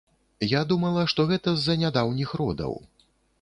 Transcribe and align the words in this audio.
Я 0.51 0.61
думала, 0.71 1.03
што 1.13 1.25
гэта 1.33 1.53
з-за 1.59 1.77
нядаўніх 1.83 2.35
родаў. 2.43 2.73